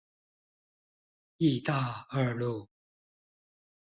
[1.39, 2.67] 義大二路